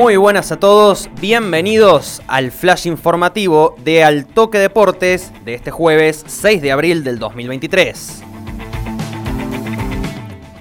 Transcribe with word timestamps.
Muy 0.00 0.16
buenas 0.16 0.50
a 0.50 0.58
todos, 0.58 1.10
bienvenidos 1.20 2.22
al 2.26 2.52
flash 2.52 2.86
informativo 2.86 3.74
de 3.84 4.02
Altoque 4.02 4.56
Deportes 4.56 5.30
de 5.44 5.52
este 5.52 5.70
jueves 5.70 6.24
6 6.26 6.62
de 6.62 6.72
abril 6.72 7.04
del 7.04 7.18
2023. 7.18 8.22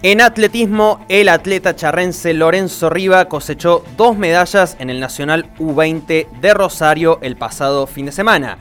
En 0.02 0.20
atletismo, 0.20 1.06
el 1.08 1.30
atleta 1.30 1.74
charrense 1.74 2.34
Lorenzo 2.34 2.90
Riva 2.90 3.30
cosechó 3.30 3.86
dos 3.96 4.18
medallas 4.18 4.76
en 4.78 4.90
el 4.90 5.00
Nacional 5.00 5.50
U20 5.58 6.28
de 6.42 6.54
Rosario 6.54 7.20
el 7.22 7.38
pasado 7.38 7.88
fin 7.88 8.08
de 8.08 8.12
semana. 8.12 8.58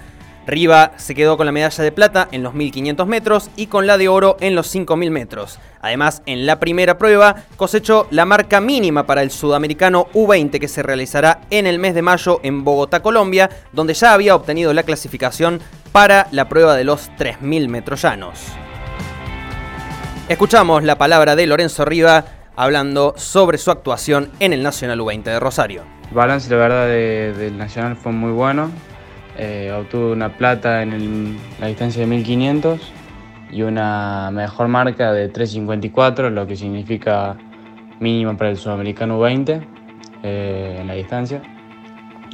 Riva 0.48 0.92
se 0.96 1.14
quedó 1.14 1.36
con 1.36 1.46
la 1.46 1.52
medalla 1.52 1.84
de 1.84 1.92
plata 1.92 2.26
en 2.32 2.42
los 2.42 2.54
1500 2.54 3.06
metros 3.06 3.50
y 3.54 3.66
con 3.66 3.86
la 3.86 3.98
de 3.98 4.08
oro 4.08 4.38
en 4.40 4.54
los 4.54 4.66
5000 4.68 5.10
metros. 5.10 5.58
Además, 5.80 6.22
en 6.24 6.46
la 6.46 6.58
primera 6.58 6.96
prueba 6.96 7.36
cosechó 7.56 8.08
la 8.10 8.24
marca 8.24 8.60
mínima 8.60 9.06
para 9.06 9.22
el 9.22 9.30
sudamericano 9.30 10.08
U20 10.14 10.58
que 10.58 10.66
se 10.66 10.82
realizará 10.82 11.42
en 11.50 11.66
el 11.66 11.78
mes 11.78 11.94
de 11.94 12.02
mayo 12.02 12.40
en 12.42 12.64
Bogotá, 12.64 13.00
Colombia, 13.00 13.50
donde 13.72 13.92
ya 13.94 14.14
había 14.14 14.34
obtenido 14.34 14.72
la 14.72 14.82
clasificación 14.82 15.60
para 15.92 16.28
la 16.32 16.48
prueba 16.48 16.74
de 16.76 16.84
los 16.84 17.14
3000 17.16 17.68
metros 17.68 18.02
llanos. 18.02 18.40
Escuchamos 20.28 20.82
la 20.82 20.96
palabra 20.96 21.36
de 21.36 21.46
Lorenzo 21.46 21.84
Riva 21.84 22.24
hablando 22.56 23.14
sobre 23.16 23.58
su 23.58 23.70
actuación 23.70 24.30
en 24.40 24.54
el 24.54 24.62
Nacional 24.62 24.98
U20 25.00 25.24
de 25.24 25.40
Rosario. 25.40 25.82
Balance, 26.10 26.50
la 26.50 26.56
verdad, 26.56 26.86
del 26.88 27.58
Nacional 27.58 27.96
fue 27.96 28.12
muy 28.12 28.32
bueno. 28.32 28.70
Eh, 29.38 29.72
obtuve 29.72 30.10
una 30.10 30.36
plata 30.36 30.82
en 30.82 31.36
la 31.60 31.68
distancia 31.68 32.00
de 32.00 32.08
1500 32.08 32.80
y 33.52 33.62
una 33.62 34.30
mejor 34.32 34.66
marca 34.66 35.12
de 35.12 35.28
354, 35.28 36.30
lo 36.30 36.44
que 36.48 36.56
significa 36.56 37.36
mínima 38.00 38.36
para 38.36 38.50
el 38.50 38.56
sudamericano 38.56 39.20
20 39.20 39.62
eh, 40.24 40.78
en 40.80 40.88
la 40.88 40.94
distancia. 40.94 41.40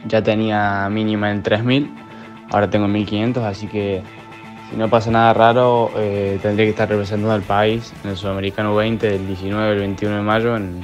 Ya 0.07 0.23
tenía 0.23 0.89
mínima 0.89 1.31
en 1.31 1.43
3000, 1.43 1.91
ahora 2.51 2.71
tengo 2.71 2.89
1500, 2.89 3.45
así 3.45 3.67
que 3.67 4.03
si 4.71 4.77
no 4.77 4.89
pasa 4.89 5.11
nada 5.11 5.35
raro, 5.35 5.91
eh, 5.99 6.39
tendría 6.41 6.65
que 6.65 6.71
estar 6.71 6.89
representando 6.89 7.35
al 7.35 7.43
país 7.43 7.93
en 8.03 8.11
el 8.11 8.17
sudamericano 8.17 8.75
20 8.75 9.11
del 9.11 9.27
19 9.27 9.73
al 9.73 9.79
21 9.79 10.17
de 10.17 10.23
mayo 10.23 10.57
en, 10.57 10.81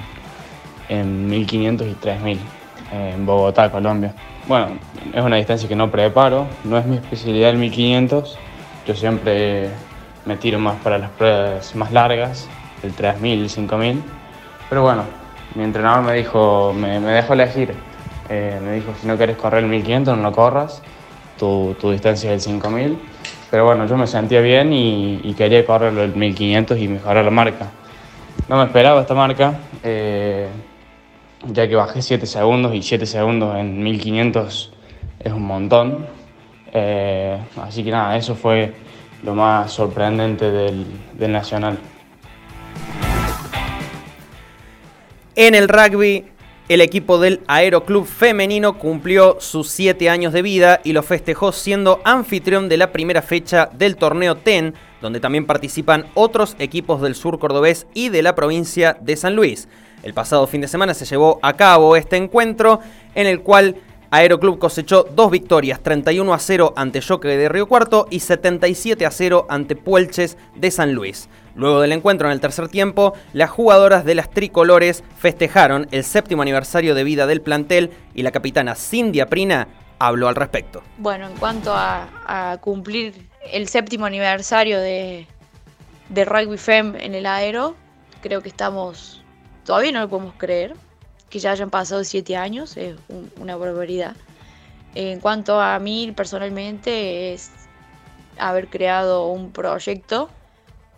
en 0.90 1.26
1500 1.28 1.88
y 1.88 1.94
3000 1.94 2.59
en 2.92 3.26
Bogotá, 3.26 3.70
Colombia. 3.70 4.14
Bueno, 4.46 4.68
es 5.12 5.22
una 5.22 5.36
distancia 5.36 5.68
que 5.68 5.76
no 5.76 5.90
preparo, 5.90 6.46
no 6.64 6.78
es 6.78 6.86
mi 6.86 6.96
especialidad 6.96 7.50
el 7.50 7.58
1500, 7.58 8.38
yo 8.86 8.94
siempre 8.94 9.68
me 10.24 10.36
tiro 10.36 10.58
más 10.58 10.76
para 10.82 10.98
las 10.98 11.10
pruebas 11.10 11.74
más 11.76 11.92
largas, 11.92 12.48
el 12.82 12.92
3000, 12.92 13.42
el 13.42 13.50
5000, 13.50 14.02
pero 14.68 14.82
bueno, 14.82 15.04
mi 15.54 15.64
entrenador 15.64 16.02
me 16.02 16.14
dijo, 16.14 16.72
me, 16.72 17.00
dejó 17.00 17.34
elegir, 17.34 17.74
eh, 18.28 18.58
me 18.64 18.72
dijo 18.72 18.92
si 19.00 19.06
no 19.06 19.16
quieres 19.16 19.36
correr 19.36 19.64
el 19.64 19.70
1500 19.70 20.16
no 20.16 20.22
lo 20.22 20.32
corras, 20.32 20.82
tu, 21.38 21.74
distancia 21.90 22.32
es 22.32 22.34
el 22.34 22.40
5000, 22.40 22.98
pero 23.50 23.64
bueno, 23.64 23.86
yo 23.86 23.96
me 23.96 24.06
sentía 24.06 24.40
bien 24.40 24.72
y, 24.72 25.34
quería 25.36 25.64
correr 25.64 25.96
el 25.96 26.14
1500 26.14 26.78
y 26.78 26.88
mejorar 26.88 27.24
la 27.24 27.30
marca. 27.30 27.66
No 28.48 28.58
me 28.58 28.64
esperaba 28.64 29.00
esta 29.00 29.14
marca. 29.14 29.54
Eh, 29.82 30.48
ya 31.46 31.68
que 31.68 31.76
bajé 31.76 32.02
7 32.02 32.26
segundos 32.26 32.74
y 32.74 32.82
7 32.82 33.06
segundos 33.06 33.56
en 33.56 33.82
1500 33.82 34.72
es 35.20 35.32
un 35.32 35.42
montón. 35.42 36.06
Eh, 36.72 37.38
así 37.60 37.82
que 37.82 37.90
nada, 37.90 38.16
eso 38.16 38.34
fue 38.34 38.72
lo 39.22 39.34
más 39.34 39.72
sorprendente 39.72 40.50
del, 40.50 40.86
del 41.14 41.32
Nacional. 41.32 41.78
En 45.36 45.54
el 45.54 45.68
rugby, 45.68 46.29
el 46.70 46.82
equipo 46.82 47.18
del 47.18 47.40
Aeroclub 47.48 48.06
femenino 48.06 48.78
cumplió 48.78 49.38
sus 49.40 49.68
7 49.70 50.08
años 50.08 50.32
de 50.32 50.40
vida 50.40 50.80
y 50.84 50.92
lo 50.92 51.02
festejó 51.02 51.50
siendo 51.50 52.00
anfitrión 52.04 52.68
de 52.68 52.76
la 52.76 52.92
primera 52.92 53.22
fecha 53.22 53.68
del 53.72 53.96
torneo 53.96 54.36
TEN, 54.36 54.74
donde 55.02 55.18
también 55.18 55.46
participan 55.46 56.06
otros 56.14 56.54
equipos 56.60 57.02
del 57.02 57.16
sur 57.16 57.40
cordobés 57.40 57.88
y 57.92 58.08
de 58.08 58.22
la 58.22 58.36
provincia 58.36 58.96
de 59.00 59.16
San 59.16 59.34
Luis. 59.34 59.66
El 60.04 60.14
pasado 60.14 60.46
fin 60.46 60.60
de 60.60 60.68
semana 60.68 60.94
se 60.94 61.06
llevó 61.06 61.40
a 61.42 61.54
cabo 61.54 61.96
este 61.96 62.16
encuentro 62.16 62.78
en 63.16 63.26
el 63.26 63.40
cual 63.40 63.74
Aeroclub 64.12 64.60
cosechó 64.60 65.02
dos 65.02 65.32
victorias, 65.32 65.80
31 65.82 66.32
a 66.32 66.38
0 66.38 66.74
ante 66.76 67.00
Yoque 67.00 67.26
de 67.26 67.48
Río 67.48 67.66
Cuarto 67.66 68.06
y 68.10 68.20
77 68.20 69.06
a 69.06 69.10
0 69.10 69.46
ante 69.48 69.74
Puelches 69.74 70.36
de 70.54 70.70
San 70.70 70.92
Luis. 70.92 71.28
Luego 71.54 71.80
del 71.80 71.92
encuentro 71.92 72.28
en 72.28 72.32
el 72.32 72.40
tercer 72.40 72.68
tiempo, 72.68 73.14
las 73.32 73.50
jugadoras 73.50 74.04
de 74.04 74.14
las 74.14 74.30
tricolores 74.30 75.02
festejaron 75.18 75.88
el 75.90 76.04
séptimo 76.04 76.42
aniversario 76.42 76.94
de 76.94 77.04
vida 77.04 77.26
del 77.26 77.40
plantel 77.40 77.90
y 78.14 78.22
la 78.22 78.30
capitana 78.30 78.74
Cindy 78.74 79.24
Prina 79.24 79.68
habló 79.98 80.28
al 80.28 80.36
respecto. 80.36 80.82
Bueno, 80.98 81.26
en 81.26 81.36
cuanto 81.36 81.72
a, 81.74 82.58
cumplir 82.60 83.28
el 83.52 83.68
séptimo 83.68 84.06
aniversario 84.06 84.78
de, 84.80 85.26
de 86.08 86.24
Rugby 86.24 86.56
Fem 86.56 86.94
en 86.96 87.14
el 87.14 87.26
aero, 87.26 87.74
creo 88.22 88.40
que 88.40 88.48
estamos 88.48 89.20
todavía 89.64 89.92
no 89.92 90.00
lo 90.00 90.08
podemos 90.08 90.34
creer, 90.36 90.74
que 91.28 91.38
ya 91.38 91.52
hayan 91.52 91.70
pasado 91.70 92.02
siete 92.02 92.36
años, 92.36 92.76
es 92.76 92.96
una 93.38 93.54
barbaridad. 93.56 94.16
En 94.96 95.20
cuanto 95.20 95.60
a 95.60 95.78
mí 95.78 96.12
personalmente 96.16 97.32
es 97.32 97.52
haber 98.36 98.66
creado 98.66 99.28
un 99.28 99.52
proyecto, 99.52 100.28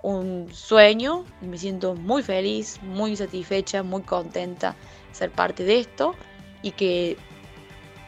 un 0.03 0.49
sueño, 0.53 1.25
me 1.41 1.59
siento 1.59 1.95
muy 1.95 2.23
feliz, 2.23 2.81
muy 2.83 3.17
satisfecha, 3.17 3.83
muy 3.83 4.03
contenta 4.03 4.75
de 5.09 5.15
ser 5.15 5.31
parte 5.31 5.65
de 5.65 5.79
esto 5.79 6.15
y 6.63 6.73
que 6.73 7.17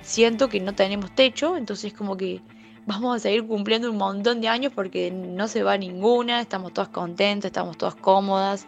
siento 0.02 0.48
que 0.48 0.60
no 0.60 0.74
tenemos 0.74 1.14
techo, 1.14 1.56
entonces 1.56 1.92
como 1.92 2.16
que 2.16 2.40
vamos 2.86 3.16
a 3.16 3.18
seguir 3.18 3.46
cumpliendo 3.46 3.90
un 3.90 3.96
montón 3.96 4.40
de 4.40 4.48
años 4.48 4.72
porque 4.74 5.10
no 5.10 5.48
se 5.48 5.62
va 5.62 5.78
ninguna, 5.78 6.40
estamos 6.40 6.72
todas 6.72 6.90
contentas, 6.90 7.48
estamos 7.48 7.78
todas 7.78 7.94
cómodas. 7.94 8.66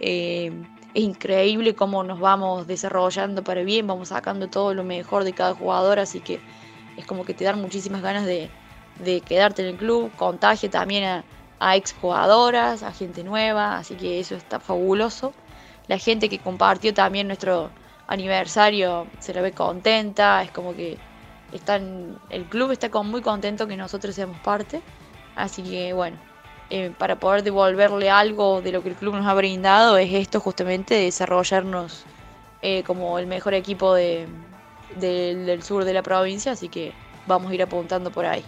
Eh, 0.00 0.52
es 0.94 1.02
increíble 1.02 1.74
cómo 1.74 2.02
nos 2.04 2.20
vamos 2.20 2.66
desarrollando 2.66 3.44
para 3.44 3.62
bien, 3.62 3.86
vamos 3.86 4.08
sacando 4.08 4.48
todo 4.48 4.72
lo 4.72 4.82
mejor 4.82 5.24
de 5.24 5.32
cada 5.34 5.54
jugador, 5.54 5.98
así 5.98 6.20
que 6.20 6.40
es 6.96 7.04
como 7.04 7.24
que 7.24 7.34
te 7.34 7.44
dan 7.44 7.60
muchísimas 7.60 8.00
ganas 8.00 8.24
de, 8.24 8.50
quedarte 9.26 9.60
en 9.60 9.68
el 9.68 9.76
club, 9.76 10.10
contagia 10.16 10.70
también 10.70 11.04
a, 11.04 11.24
a 11.58 11.76
ex 11.76 11.94
jugadoras, 11.94 12.82
a 12.82 12.92
gente 12.92 13.24
nueva, 13.24 13.78
así 13.78 13.94
que 13.94 14.20
eso 14.20 14.34
está 14.34 14.60
fabuloso. 14.60 15.32
La 15.88 15.98
gente 15.98 16.28
que 16.28 16.38
compartió 16.38 16.92
también 16.92 17.28
nuestro 17.28 17.70
aniversario 18.06 19.06
se 19.18 19.34
la 19.34 19.42
ve 19.42 19.52
contenta, 19.52 20.42
es 20.42 20.50
como 20.50 20.74
que 20.74 20.98
están, 21.52 22.18
el 22.30 22.44
club 22.44 22.72
está 22.72 22.88
muy 23.02 23.22
contento 23.22 23.66
que 23.66 23.76
nosotros 23.76 24.14
seamos 24.14 24.38
parte, 24.40 24.82
así 25.34 25.62
que 25.62 25.92
bueno, 25.92 26.16
eh, 26.70 26.92
para 26.98 27.16
poder 27.16 27.42
devolverle 27.42 28.10
algo 28.10 28.60
de 28.62 28.72
lo 28.72 28.82
que 28.82 28.88
el 28.90 28.96
club 28.96 29.14
nos 29.14 29.26
ha 29.26 29.34
brindado 29.34 29.96
es 29.96 30.12
esto 30.12 30.40
justamente, 30.40 30.94
desarrollarnos 30.94 32.04
eh, 32.62 32.82
como 32.82 33.18
el 33.18 33.26
mejor 33.26 33.54
equipo 33.54 33.94
del 33.94 35.62
sur 35.62 35.84
de 35.84 35.92
la 35.92 36.02
provincia, 36.02 36.52
así 36.52 36.68
que 36.68 36.92
vamos 37.26 37.50
a 37.50 37.54
ir 37.54 37.62
apuntando 37.62 38.10
por 38.10 38.26
ahí. 38.26 38.44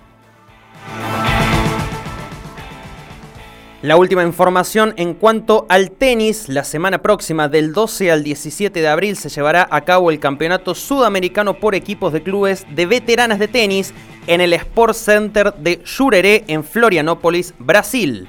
La 3.80 3.96
última 3.96 4.24
información 4.24 4.92
en 4.96 5.14
cuanto 5.14 5.64
al 5.68 5.92
tenis, 5.92 6.48
la 6.48 6.64
semana 6.64 7.00
próxima 7.00 7.48
del 7.48 7.72
12 7.72 8.10
al 8.10 8.24
17 8.24 8.80
de 8.80 8.88
abril 8.88 9.16
se 9.16 9.28
llevará 9.28 9.68
a 9.70 9.82
cabo 9.82 10.10
el 10.10 10.18
Campeonato 10.18 10.74
Sudamericano 10.74 11.60
por 11.60 11.76
equipos 11.76 12.12
de 12.12 12.24
clubes 12.24 12.66
de 12.74 12.86
veteranas 12.86 13.38
de 13.38 13.46
tenis 13.46 13.94
en 14.26 14.40
el 14.40 14.52
Sports 14.54 14.98
Center 14.98 15.54
de 15.54 15.80
Jurerê 15.86 16.42
en 16.48 16.64
Florianópolis, 16.64 17.54
Brasil. 17.60 18.28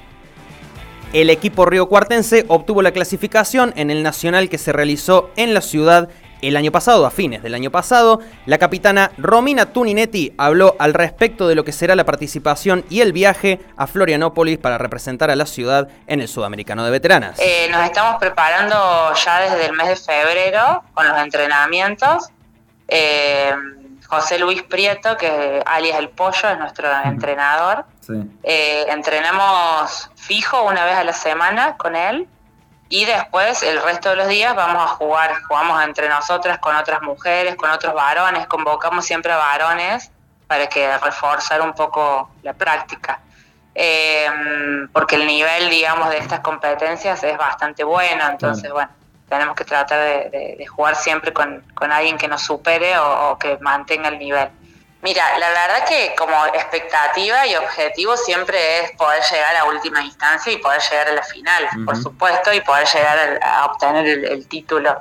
El 1.12 1.30
equipo 1.30 1.66
río 1.66 1.88
cuartense 1.88 2.44
obtuvo 2.46 2.80
la 2.80 2.92
clasificación 2.92 3.72
en 3.74 3.90
el 3.90 4.04
nacional 4.04 4.48
que 4.48 4.58
se 4.58 4.72
realizó 4.72 5.30
en 5.34 5.52
la 5.52 5.62
ciudad 5.62 6.10
el 6.48 6.56
año 6.56 6.72
pasado, 6.72 7.06
a 7.06 7.10
fines 7.10 7.42
del 7.42 7.54
año 7.54 7.70
pasado, 7.70 8.20
la 8.46 8.58
capitana 8.58 9.10
Romina 9.18 9.66
Tuninetti 9.66 10.34
habló 10.38 10.76
al 10.78 10.94
respecto 10.94 11.48
de 11.48 11.54
lo 11.54 11.64
que 11.64 11.72
será 11.72 11.94
la 11.94 12.04
participación 12.04 12.84
y 12.88 13.00
el 13.00 13.12
viaje 13.12 13.60
a 13.76 13.86
Florianópolis 13.86 14.58
para 14.58 14.78
representar 14.78 15.30
a 15.30 15.36
la 15.36 15.46
ciudad 15.46 15.88
en 16.06 16.20
el 16.20 16.28
Sudamericano 16.28 16.84
de 16.84 16.90
Veteranas. 16.90 17.38
Eh, 17.38 17.68
nos 17.70 17.84
estamos 17.84 18.16
preparando 18.18 19.12
ya 19.14 19.40
desde 19.40 19.66
el 19.66 19.72
mes 19.72 19.88
de 19.88 19.96
febrero 19.96 20.82
con 20.94 21.08
los 21.08 21.18
entrenamientos. 21.18 22.28
Eh, 22.88 23.54
José 24.06 24.38
Luis 24.40 24.62
Prieto, 24.64 25.16
que 25.16 25.62
alias 25.64 25.98
El 25.98 26.08
Pollo, 26.08 26.48
es 26.48 26.58
nuestro 26.58 26.88
entrenador. 27.04 27.84
Eh, 28.42 28.86
entrenamos 28.88 30.10
fijo 30.16 30.64
una 30.64 30.84
vez 30.84 30.96
a 30.96 31.04
la 31.04 31.12
semana 31.12 31.76
con 31.76 31.94
él 31.94 32.26
y 32.90 33.04
después 33.04 33.62
el 33.62 33.80
resto 33.80 34.10
de 34.10 34.16
los 34.16 34.28
días 34.28 34.54
vamos 34.54 34.82
a 34.82 34.88
jugar, 34.88 35.42
jugamos 35.44 35.82
entre 35.84 36.08
nosotras 36.08 36.58
con 36.58 36.74
otras 36.74 37.00
mujeres, 37.02 37.54
con 37.54 37.70
otros 37.70 37.94
varones, 37.94 38.48
convocamos 38.48 39.06
siempre 39.06 39.32
a 39.32 39.36
varones 39.36 40.10
para 40.48 40.66
que 40.66 40.98
reforzar 40.98 41.62
un 41.62 41.72
poco 41.72 42.28
la 42.42 42.52
práctica. 42.52 43.20
Eh, 43.76 44.28
porque 44.92 45.14
el 45.14 45.26
nivel, 45.28 45.70
digamos, 45.70 46.10
de 46.10 46.18
estas 46.18 46.40
competencias 46.40 47.22
es 47.22 47.38
bastante 47.38 47.84
bueno, 47.84 48.28
entonces, 48.28 48.72
bueno, 48.72 48.90
tenemos 49.28 49.54
que 49.54 49.64
tratar 49.64 50.00
de, 50.00 50.66
jugar 50.66 50.96
siempre 50.96 51.32
con, 51.32 51.62
alguien 51.92 52.18
que 52.18 52.26
nos 52.26 52.42
supere 52.42 52.98
o, 52.98 53.38
que 53.38 53.56
mantenga 53.58 54.08
el 54.08 54.18
nivel. 54.18 54.48
Mira, 55.02 55.38
la 55.38 55.48
verdad 55.48 55.88
que 55.88 56.14
como 56.14 56.46
expectativa 56.46 57.46
y 57.46 57.56
objetivo 57.56 58.16
siempre 58.18 58.80
es 58.80 58.90
poder 58.92 59.22
llegar 59.22 59.56
a 59.56 59.64
última 59.64 60.02
instancia 60.02 60.52
y 60.52 60.58
poder 60.58 60.80
llegar 60.82 61.08
a 61.08 61.12
la 61.12 61.22
final, 61.22 61.68
por 61.86 61.96
supuesto, 61.96 62.52
y 62.52 62.60
poder 62.60 62.86
llegar 62.86 63.40
a, 63.42 63.64
obtener 63.64 64.06
el, 64.06 64.46
título 64.46 64.94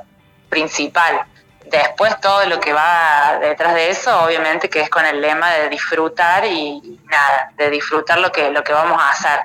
principal. 0.48 1.22
Después 1.66 2.18
todo 2.22 2.46
lo 2.46 2.62
que 2.62 2.72
va 2.72 3.40
detrás 3.42 3.74
de 3.74 3.90
eso, 3.90 4.24
obviamente 4.24 4.70
que 4.70 4.80
es 4.80 4.90
con 4.90 5.06
el 5.06 5.20
lema 5.20 5.52
de 5.52 5.70
disfrutar 5.70 6.46
y, 6.46 7.00
nada, 7.04 7.52
de 7.58 7.70
disfrutar 7.70 8.20
lo 8.20 8.32
que, 8.32 8.50
lo 8.52 8.64
que 8.64 8.72
vamos 8.72 9.02
a 9.02 9.10
hacer. 9.10 9.42